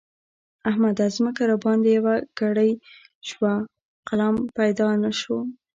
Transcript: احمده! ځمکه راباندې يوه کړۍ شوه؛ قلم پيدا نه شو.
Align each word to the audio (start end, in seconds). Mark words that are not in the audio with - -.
احمده! 0.69 1.05
ځمکه 1.17 1.41
راباندې 1.51 1.89
يوه 1.97 2.15
کړۍ 2.39 2.71
شوه؛ 3.29 3.53
قلم 4.07 4.35
پيدا 4.57 4.89
نه 5.03 5.11
شو. 5.19 5.37